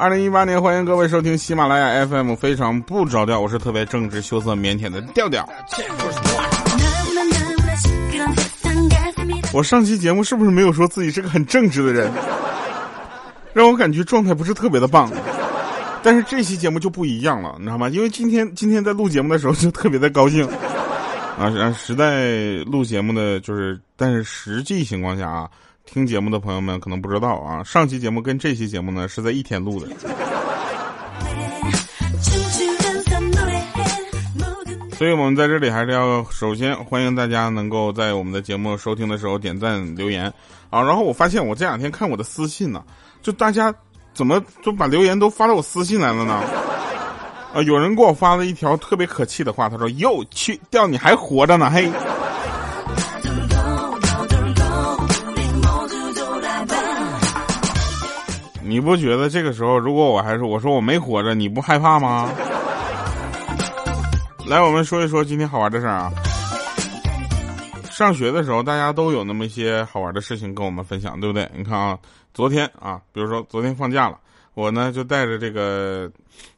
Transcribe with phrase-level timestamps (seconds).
[0.00, 5.46] 二零一八年，欢迎各位收听喜马拉雅 FM，非常不着调，我是特别正直、羞涩、腼腆的调调。
[9.52, 12.10] 我上期节目是不是没有说自己是个很正直的人？
[13.52, 15.12] 让我感觉状态不是特别的棒。
[16.02, 17.86] 但是这期节目就不一样了，你知道吗？
[17.90, 20.48] 因为今天今天在录节目的时候就特别的高兴
[21.38, 21.52] 啊！
[21.78, 25.46] 实在录节目的就是，但是实际情况下啊。
[25.92, 29.88] 听节目的朋友们可能不知道啊，上期节目跟这期节目呢是在一天录的。
[34.96, 40.32] 所以我们在这里还是要首先欢迎大家能够在我们的节目收听的时候点赞留言
[40.70, 40.80] 啊。
[40.80, 42.84] 然后我发现我这两天看我的私信呢，
[43.20, 43.74] 就大家
[44.14, 46.34] 怎么就把留言都发到我私信来了呢？
[47.52, 51.90] 啊，有人给我发了一条特别可气的话，他说：“哟去，掉你还活着呢，嘿。”
[58.70, 62.30] 你不觉得这个时候，如果我还是我说我没活着，你不害怕吗？
[64.46, 66.12] 来，我们说一说今天好玩的事儿啊。
[67.90, 71.50] 上学的时候，大家都有那么一些好玩的事情跟我们分享，对不对？
[71.52, 71.98] 你看啊，
[72.32, 74.16] 昨天啊，比如说昨天放假了，
[74.54, 76.08] 我呢就带着这个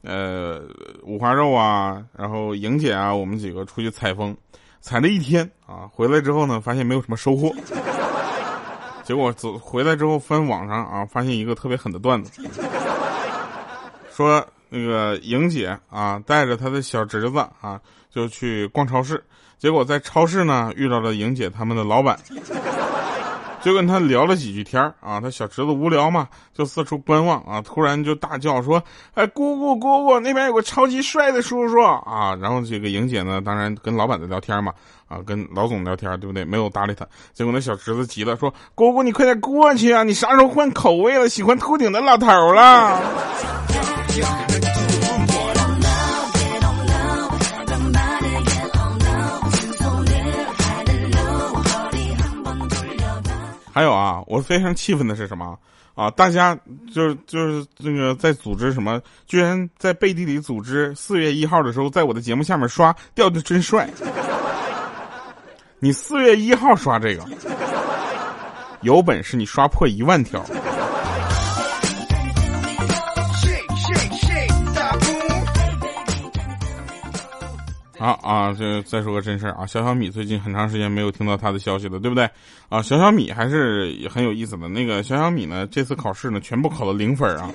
[0.03, 0.61] 呃
[1.05, 4.37] 五花肉啊，然后莹姐啊，我们几个出去采风，
[4.83, 7.51] 采了一天啊，回来之后呢，发现没有什么收获。
[9.05, 12.43] 结果走回来之后翻网上啊，发现一个特别狠的段子，
[14.15, 17.81] 说那个莹姐啊带着她的小侄子啊
[18.11, 19.23] 就去逛超市，
[19.59, 22.19] 结果在超市呢遇到了莹姐他们的老板。
[23.63, 28.83] 就跟他聊了几句天啊，他小侄子无聊嘛，就四处观望啊，突然就大叫说
[29.15, 34.73] ：“哎，姑姑姑姑，那边有个超级帅的叔叔啊！”然后这个莹姐呢，当然跟老板在聊天嘛，
[35.07, 36.45] 啊，跟老总聊天，对不对？
[36.45, 37.07] 没有搭理他。
[37.33, 40.03] 结果那小侄子急了，说：“姑姑，你快点过去啊！
[40.03, 41.29] 你啥时候换口味了？
[41.29, 43.01] 喜欢秃顶的老头了？”
[53.73, 55.59] 还有啊，我非常气愤的是什么
[55.95, 56.11] 啊？
[56.11, 56.55] 大家
[56.93, 63.89] 就是就是那个在组织什么，居然在背地里组织四月一号的时候，在我的节目下面刷掉的真帅。
[65.79, 67.25] 你四月一号刷这个，
[68.83, 70.45] 有本事你刷破一万条。
[78.03, 82.29] 啊啊，这再说个真事啊，小小米最近很长时间没有听到他的消息了，对不对？
[82.69, 84.67] 啊，小小米还是很有意思的。
[84.67, 87.49] 那个小小米呢，这次考试呢，全部考了零分啊。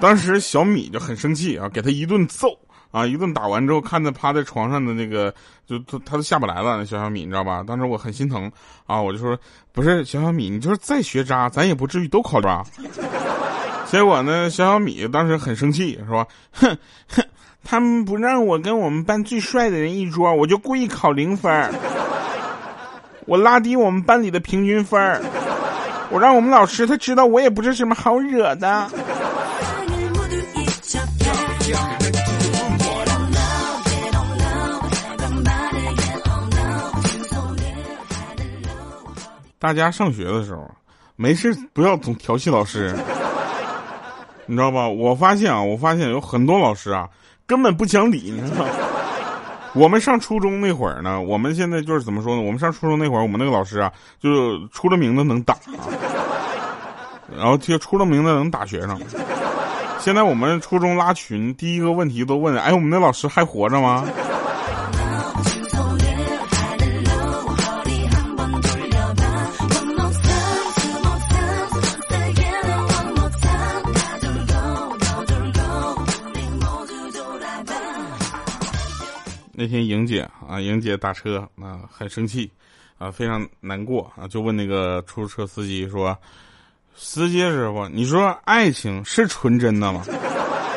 [0.00, 2.48] 当时小米就很生气啊，给他一顿揍
[2.90, 5.34] 啊，一顿打完之后，看着趴在床上的那个，
[5.66, 6.84] 就他他都下不来了。
[6.84, 7.64] 小小米你知道吧？
[7.66, 8.52] 当时我很心疼
[8.86, 9.34] 啊，我就说，
[9.72, 12.62] 不是小小米，你就是再学渣，咱也不至于都考吧。
[13.88, 16.26] 结果呢，小小米当时很生气，是吧？
[16.52, 16.76] 哼
[17.08, 17.21] 哼。
[17.64, 21.72] 他们不让我跟我们班最帅的人一桌，我就故意考零分儿
[23.24, 25.22] 我拉低我们班里的平均分儿
[26.10, 28.90] 我让我们老师他知道我也不是什么好惹的。
[39.58, 40.68] 大家上学的时候，
[41.14, 42.92] 没事不要总调戏老师，
[44.44, 44.88] 你知道吧？
[44.88, 47.08] 我发现啊，我发现有很多老师啊。
[47.46, 48.64] 根本不讲理，你知道？
[49.74, 52.42] 我们上初中那会儿呢，我们现在就是怎么说呢？
[52.42, 55.56] 我们上初中那会儿，我们那个老师啊，就出了名的能打，
[57.34, 59.00] 然后就出了名的能打学生。
[59.98, 64.04] 现在我们初中拉群，第一个问题都问：哎，我们那老师还活着吗？
[79.62, 82.50] 那天莹姐啊，莹姐打车啊，很生气，
[82.98, 86.18] 啊，非常难过啊，就问那个出租车司机说
[86.96, 90.04] ：“司机师傅，你说爱情是纯真的吗？”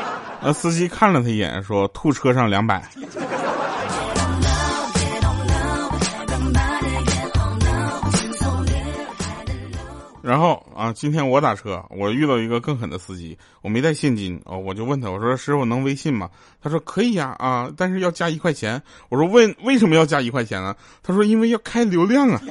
[0.40, 2.88] 那司机看了他一眼，说：“吐车上两百。”
[10.26, 16.28] 然后啊，今天我打车，我遇到一个更狠的司机，我没带现金哦，我就问他，我说师傅能微信吗？
[16.60, 18.82] 他说可以呀，啊，但是要加一块钱。
[19.10, 20.76] 我说问为什么要加一块钱呢？
[21.04, 22.42] 他说因为要开流量啊。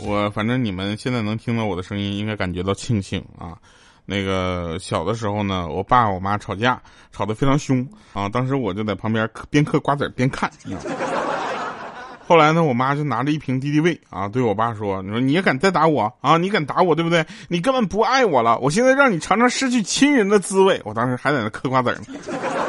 [0.00, 3.56] 我反正你们现在能听到我的声音，应该感觉到庆幸啊。
[4.06, 6.80] 那个小的时候呢，我爸我妈吵架，
[7.12, 8.28] 吵得非常凶啊。
[8.28, 10.50] 当时我就在旁边边嗑瓜子边看。
[12.28, 16.36] 后来呢，我妈就拿着一瓶敌敌畏啊，对我爸说：“你说你也敢再打我啊？
[16.36, 17.24] 你敢打我对不对？
[17.48, 18.58] 你根本不爱我了。
[18.58, 22.18] 我现在让你尝尝失去亲人的滋味。”我当时还在那嗑瓜子呢，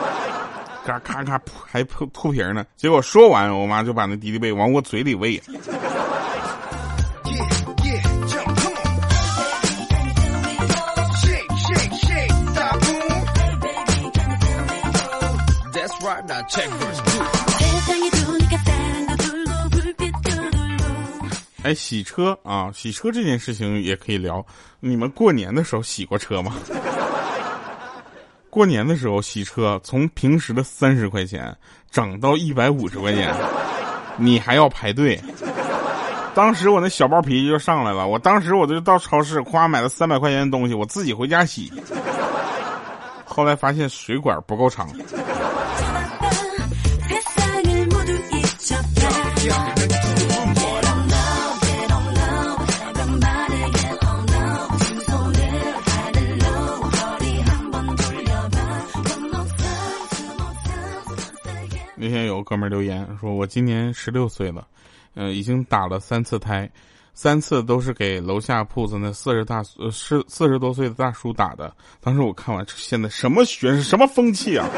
[0.86, 2.66] 嘎咔咔还吐吐瓶呢。
[2.76, 5.42] 结果说完，我妈就把那敌敌畏往我嘴里喂。
[21.64, 24.46] 哎，洗车啊，洗车这件事情也可以聊。
[24.80, 26.56] 你们过年的时候洗过车吗？
[28.50, 31.54] 过年的时候洗车，从平时的三十块钱
[31.92, 33.36] 涨到一百五十块钱，
[34.16, 35.20] 你还要排队。
[36.34, 41.70] 当时我那小暴脾气就上来了，我当时我就到超市，夸买了三百块钱的东西，我自己回家洗。
[43.26, 44.90] 后来发现水管不够长。
[62.00, 64.66] 那天有个哥们留言说：“我今年十六岁了，
[65.16, 66.70] 嗯，已经打了三次胎，
[67.14, 71.76] 三次都是给楼下铺子那四十大呃四四十多岁的大叔打的。
[72.00, 74.70] 当时我看完，现在什么学是什么风气啊？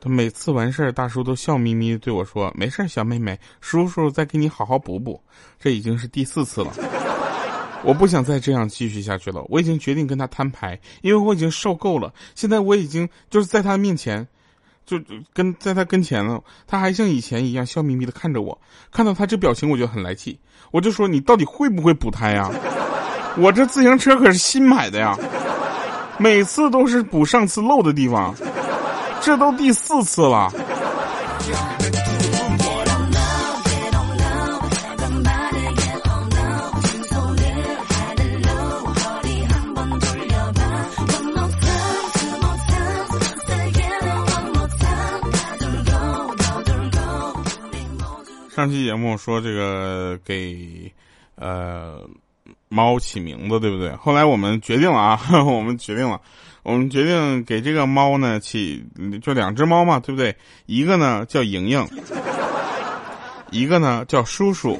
[0.00, 5.20] 他每次完事儿，大叔都笑眯眯对我说：‘没事小妹妹，叔叔再给你好好补补。’
[5.58, 6.72] 这已经是第四次了，
[7.84, 9.44] 我不想再这样继续下去了。
[9.48, 12.12] 我已经决定跟他摊牌，因为我已经受够了。
[12.34, 14.26] 现在我已经就是在他面前。”
[14.88, 14.98] 就
[15.34, 18.58] 跟在他跟前了，他还像以前一样笑眯眯的看着我，
[18.90, 20.40] 看到他这表情我就很来气，
[20.70, 22.50] 我就说你到底会不会补胎呀？
[23.36, 25.14] 我这自行车可是新买的呀，
[26.18, 28.34] 每次都是补上次漏的地方，
[29.22, 30.50] 这都第四次了。
[48.54, 50.90] 上期节目说这个给，
[51.36, 52.00] 呃，
[52.68, 53.94] 猫起名字对不对？
[53.94, 56.20] 后来我们决定了啊， 我们决定了，
[56.68, 58.84] 我们决定给这个猫呢起，
[59.22, 60.36] 就两只猫嘛，对不对？
[60.66, 61.88] 一个呢叫莹莹，
[63.50, 64.78] 一个呢叫叔叔。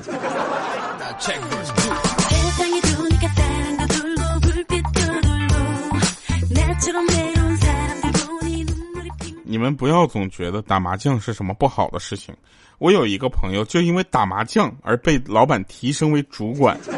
[9.46, 12.37] 你们不要总觉得打麻将是什么不好的事情。
[12.76, 16.90] 我有一个朋友，就因为打麻将而被老板提升为主管，知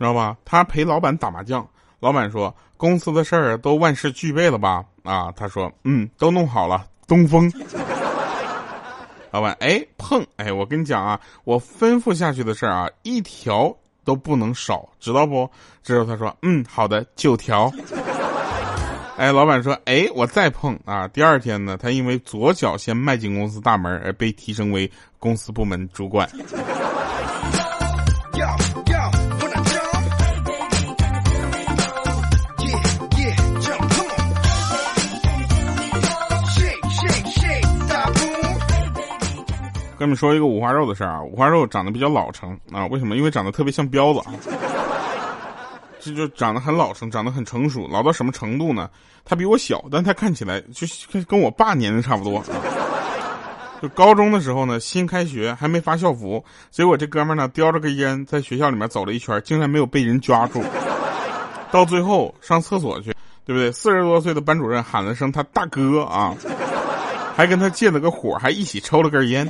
[0.00, 0.36] 道吧？
[0.44, 1.64] 他陪老板打麻将，
[2.00, 4.84] 老板说公司的事儿都万事俱备了吧？
[5.02, 6.86] 啊，他说嗯，都弄好了。
[7.06, 7.52] 东风，
[9.30, 13.74] 老板哎碰哎，我跟你讲啊，我吩咐下去的事儿啊，一条
[14.04, 15.48] 都不能少，知道不？
[15.82, 17.70] 之后他说嗯，好的，九条。
[19.18, 26.26] 哎，老板说：“哎，我再碰啊！”第二天呢，他因为左脚先迈进公司大门而被提升为公司部门主管。
[40.00, 43.18] 跟你们说一个五花肉的事儿啊，五花肉长得比较老成啊，为什么？
[43.18, 44.20] 因为长得特别像彪子。
[46.00, 48.88] 这就长得很老成，长得很成熟，老到什么程度呢？
[49.26, 50.86] 他比我小，但他看起来就
[51.28, 52.38] 跟我爸年龄差不多。
[52.38, 52.44] 啊
[53.82, 60.64] 就高中的时候呢，新开学还没发校服，结果这哥们儿呢叼着根烟在学校里面走了一圈，竟然没有被人抓住。
[61.70, 63.14] 到最后上厕所去，
[63.44, 63.70] 对不对？
[63.70, 66.34] 四十多岁的班主任喊了声他大哥啊，
[67.36, 69.46] 还跟他借了个火，还一起抽了根烟。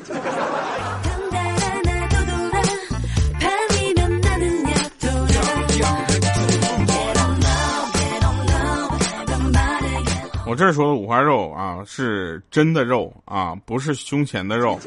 [10.51, 14.81] 我这儿说的五花肉啊，是真的肉啊，不是胸前的肉，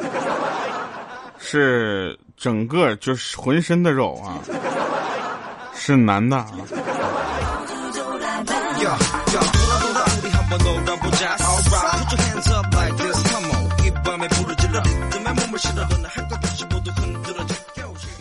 [1.40, 4.44] 是整个就是浑身的肉啊，
[5.74, 6.52] 是男的啊。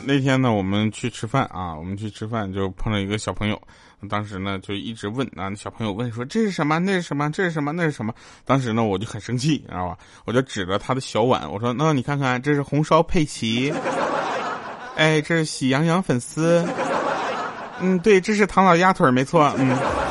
[0.05, 3.61] 那天呢，我们去吃饭啊，我们去吃饭就碰到一个小朋友。
[4.11, 6.79] 当时呢，就一直问啊，小朋友问说这是什么？
[6.81, 7.31] 那是什么？
[7.31, 7.71] 这是什么？
[7.73, 8.13] 那是什么？
[8.45, 9.97] 当时呢，我就很生气，你知道吧？
[10.25, 13.73] 我就指着他的小碗，我说：“那你看看，这是红烧佩奇，
[14.97, 16.67] 哎，这是喜羊羊粉丝，
[17.81, 20.02] 嗯，对，这是唐老鸭腿，没错，嗯。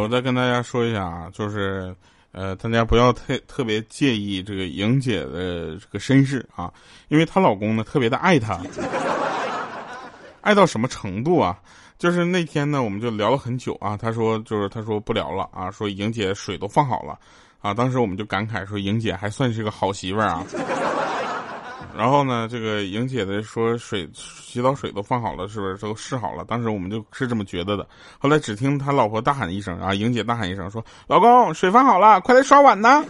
[0.00, 1.94] 我再跟大家说一下啊，就是，
[2.32, 6.72] 呃，大家不要特特别介意这个莹姐的这个身世啊，
[7.08, 8.58] 因为她老公呢特别的爱她，
[10.40, 11.58] 爱到什么程度啊？
[11.98, 17.18] 就是那天呢，我们就聊了很久啊，她说就是她说不聊了啊，说莹姐水都放好了
[17.60, 20.42] 啊，当时我们就感慨说莹姐还算是个好媳妇儿啊。
[21.96, 26.44] 然后呢，这个莹姐的说水洗澡水都放好了，是不是都试好了？
[26.44, 27.86] 当时我们就是这么觉得的。
[28.18, 33.04] 后来只听他老婆大喊一声啊，莹姐大喊一声说：“老公，水放好了，快来刷碗呢。”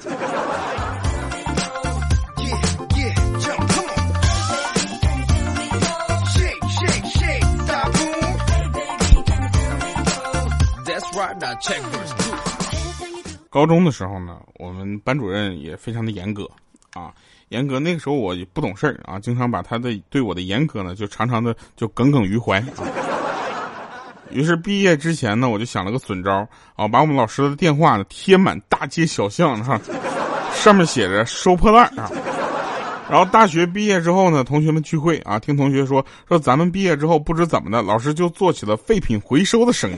[13.50, 16.49] 高中的时候呢，我们班主任也非常的严格
[16.92, 17.12] 啊。
[17.50, 22.66] 严格那个时候我也不懂事儿啊，经常把他的对我的严格呢，就常常的就耿耿于怀啊。
[24.30, 29.80] 于是毕业之前呢，我就想了个损招啊，把我们老师的电话呢贴满大街小巷哈，
[30.54, 32.09] 上面写着收破烂啊。
[33.11, 39.97] 然后大学毕业之后呢，同学们聚会啊，听同学说说咱们毕业之后不知怎么的，老师就做起了废品回收的生意。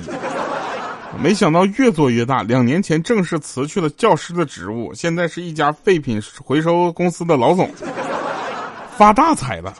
[1.20, 7.70] 没想到越做越大，两年前正式辞去了教师的职务，现在是一家废品回收公司的老总，
[8.96, 9.72] 发大财了。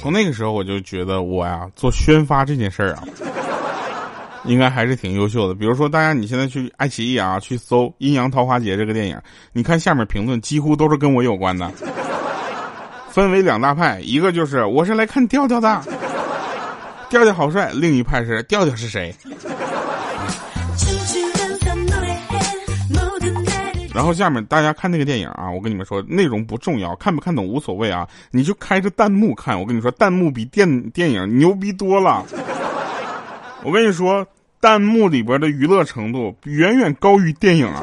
[0.00, 3.02] 从那个时候我就觉得我呀做宣发这件事儿啊。
[4.48, 5.54] 应该还是挺优秀的。
[5.54, 9.16] 比如说，大家你现在去爱奇艺啊，去搜《阴阳桃花劫》这个电影，
[9.52, 11.70] 你看下面评论几乎都是跟我有关的。
[13.10, 15.82] 分为两大派，一个就是我是来看调调的，
[17.10, 19.14] 调调好帅；另一派是调调是谁？
[23.94, 29.58] 然后下面大家看那个电影啊，我跟你们说，内容不重要，看不看懂无所谓啊，你就开着弹幕看。
[29.58, 32.24] 我跟你说，弹幕比电电影牛逼多了。
[33.64, 34.24] 我跟你说。
[34.60, 37.82] 弹幕里边的娱乐程度远远高于电影啊！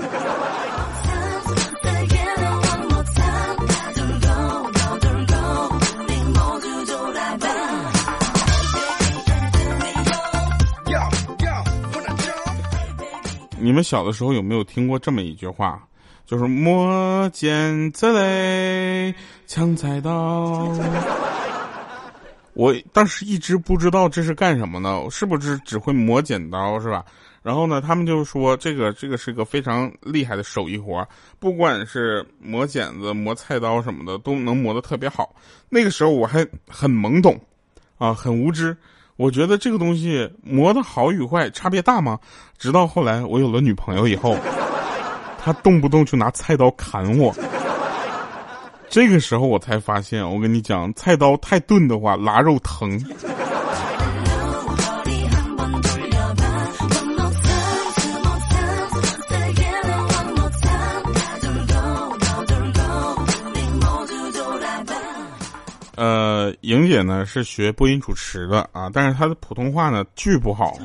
[13.57, 15.81] 你们小的时候有没有听过这么一句话？
[16.25, 19.13] 就是磨剪子嘞，
[19.47, 20.71] 抢菜刀。
[22.55, 27.03] 我当时一直不知道这是干什么呢，是不是只会磨剪刀是吧？
[27.43, 31.07] 然后呢，他们就说这个这个是个非常厉害的手艺活，
[31.37, 35.35] 不管是磨剪子、磨菜刀什么的，都能磨得特别好。
[35.69, 37.39] 那个时候我还很懵懂，
[37.97, 38.75] 啊，很无知，
[39.17, 42.17] 我觉得这个东西磨得好与坏差别大吗？
[42.57, 44.35] 直到后来我有了女朋友以后，
[45.37, 47.35] 她动不动就拿菜刀砍我。
[48.89, 53.03] 这个时候我才发现，我跟你讲，菜刀太钝的话，拉肉疼。
[65.97, 70.77] 呃，莹姐呢是学播音主持的啊，但是她的普通话呢巨不好。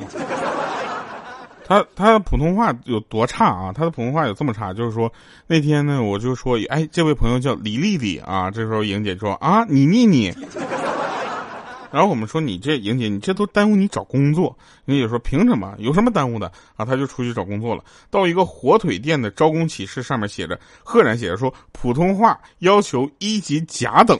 [1.71, 3.71] 他他的普通话有多差啊？
[3.71, 5.09] 他的普通话有这么差，就是说
[5.47, 8.51] 那天呢，我就说，哎，这位朋友叫李丽丽啊。
[8.51, 10.33] 这时候莹姐说啊，你妮妮。
[11.89, 14.53] 然后我们说你这莹姐，你这都耽误你找工作。
[14.83, 15.73] 莹姐说凭什么？
[15.77, 16.83] 有什么耽误的啊？
[16.83, 24.19] 他就出去找工作了，到一个火腿店的招工启事上面写着，赫然写着说普通话要求一级甲等。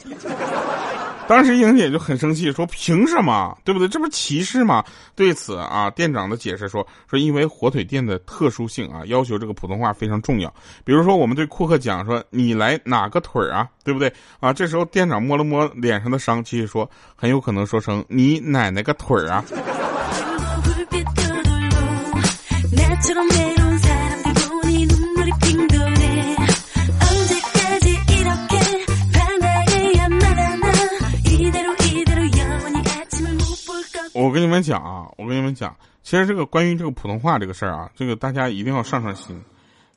[1.31, 3.57] 当时莹姐就很生气，说：“凭什么？
[3.63, 3.87] 对不对？
[3.87, 4.83] 这不是歧视吗？”
[5.15, 10.53] 对此啊，店长的解释说：“说因为火腿店的特殊性啊，要求这个普通话非常重要。
[10.83, 14.11] 比如说，我们对顾客讲说：‘你来哪个腿儿啊？’对不对？
[14.41, 19.41] 啊，这时候店长摸了摸脸上的伤，继续说：‘很有可能说成你奶奶个腿儿啊！’”
[34.31, 39.37] 我跟你们讲啊，我跟你们讲，其实这个关于这个普通话这个事儿啊，这个大家一定要上上心。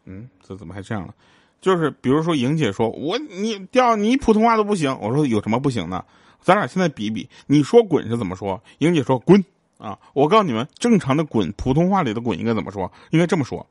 [0.07, 1.15] 嗯，这怎么还这样了？
[1.61, 6.05] 就是比如说莹姐说，我你掉你普通话都不行，我说有什么不行的？
[6.41, 8.61] 咱俩现在比比，你说滚是怎么说？
[8.79, 9.45] 莹姐说滚
[9.79, 9.97] 啊！
[10.15, 12.91] 我告诉你们，正常的滚，普通话里的滚应该怎么说？
[13.11, 13.65] 应该这么说，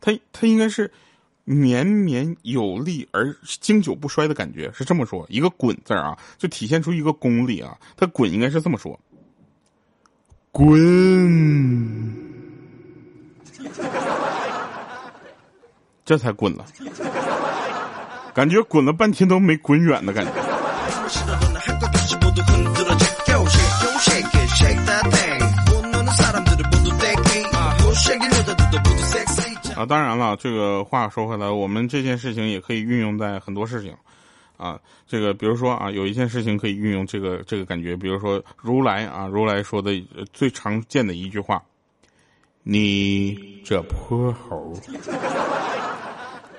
[0.00, 0.90] 它它应该是
[1.44, 5.24] 绵绵有力而经久不衰的感觉，是这么说。
[5.28, 7.78] 一个滚字啊，就体现出一个功力啊。
[7.96, 8.98] 它滚应该是这么说，
[10.56, 12.16] 滚，
[16.02, 16.64] 这才滚了，
[18.32, 20.30] 感觉滚了半天都没滚远的感觉。
[29.78, 33.94] 啊，当然了，这个话说回来，我们这件事情也可以运用在很多事情，
[34.56, 39.92] 啊，这个比如说啊，有一件事情可以运用这个这个感觉，比如说如来啊，如来说的
[40.32, 41.62] 最常见的一句话，
[42.62, 44.72] 你这泼猴，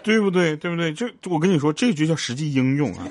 [0.04, 0.56] 对不对？
[0.56, 0.94] 对不对？
[0.94, 3.06] 这我跟你说，这句叫实际应用啊。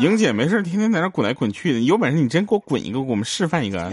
[0.00, 3.92] 莹姐没事天天在那滚来滚去的，有本事你真给我滚一个，给我们示范一个。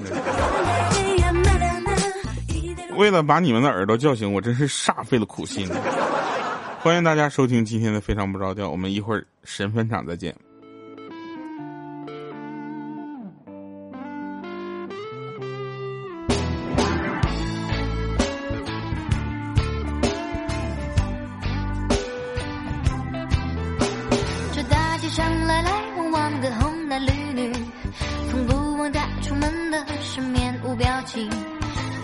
[2.97, 5.67] 为了把你们的耳朵叫醒，我真是煞费了苦心。
[6.83, 10.35] 欢迎大家收听今天的《非常不着调》，我们一会儿神分场再见。
[24.51, 27.53] 这大街上来来往往的红男绿女，
[28.31, 31.29] 从不忘带出门的是面无表情。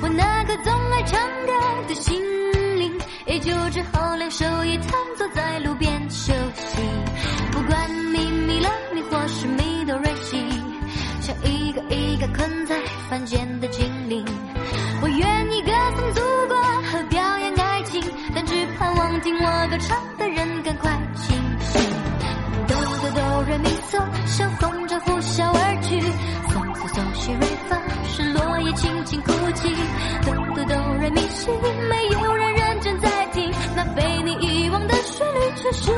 [0.03, 2.21] 我那个总爱唱歌的心，
[3.27, 6.81] 也就只好两手一摊坐在路边休息。
[7.51, 10.37] 不管你迷了迷，或是迷多瑞西，
[11.19, 12.75] 像一个一个困在
[13.09, 14.25] 凡间的精灵。
[15.01, 18.01] 我愿意歌颂祖国和表演爱情，
[18.33, 21.81] 但只盼望听我歌唱的人赶快清醒。
[22.67, 25.99] 哆哆哆瑞咪嗦，像风筝呼啸而去。
[26.47, 27.77] 嗦嗦嗦西瑞发，
[28.09, 29.75] 是落叶轻轻哭泣。
[31.11, 31.53] 迷信，
[31.89, 35.91] 没有人认真在听，那被你遗忘的旋律，却是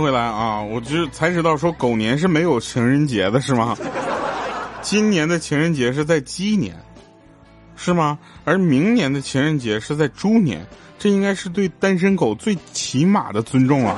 [0.00, 0.60] 回来啊！
[0.60, 3.76] 我就才知道说狗年是没有情人节的，是吗？
[4.82, 6.76] 今年的情人节是在鸡年，
[7.76, 8.18] 是吗？
[8.44, 10.66] 而明年的情人节是在猪年，
[10.98, 13.96] 这应该是对单身狗最起码的尊重了。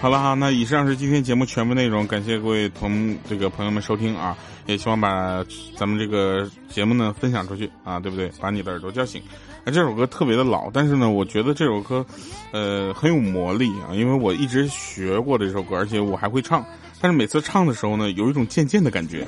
[0.00, 5.44] 好了哈，那以上是今天节目全部内容，感谢各位同这个朋友们收听啊，也希望把
[5.76, 8.30] 咱们这个节目呢分享出去啊，对不对？
[8.40, 9.22] 把你的耳朵叫醒。
[9.64, 12.04] 啊，这首歌特别的老，但是呢，我觉得这首歌，
[12.52, 16.62] 呃，很有魔力啊，因为我一直学过这首歌，而且我还会唱，
[17.00, 19.26] 但是每次唱的时候呢，有一种渐渐的感觉。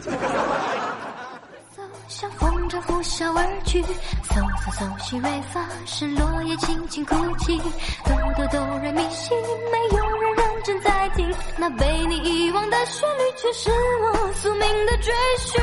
[2.08, 7.58] 像风筝呼啸而去，嗦嗦嗦西瑞发，是落叶轻轻哭泣。
[8.04, 9.34] 哆哆哆瑞咪西，
[9.72, 13.70] 没有人认真在听，那被你遗忘的旋律，却是
[14.02, 15.60] 我宿命的追寻。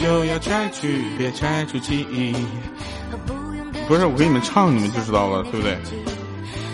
[0.00, 2.34] 就要拆去，别拆出记忆。
[3.86, 5.76] 不是我给你们唱，你们就知道了，对不对？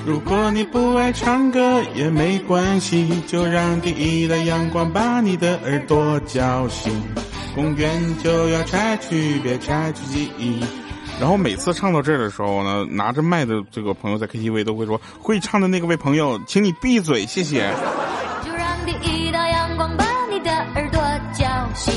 [0.06, 6.92] 如果你不爱唱歌也没关系，就让第一的阳光把你的耳朵叫醒。
[7.54, 10.62] 公园就要拆去，别拆出记忆。
[11.18, 17.72] 然后每次唱到这儿的时候呢，拿着麦的这个朋友在 KTV 都会说：“会唱的那个位朋友，请你闭嘴，谢谢。
[18.44, 21.00] 就让第一道阳光把你的耳朵
[21.32, 21.92] 叫醒。